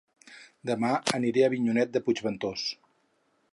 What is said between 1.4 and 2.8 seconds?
a Avinyonet de Puigventós